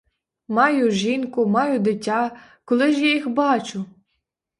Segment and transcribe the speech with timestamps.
[0.57, 2.21] Маю жінку, маю дитя—
[2.65, 3.83] коли ж я їх бачу?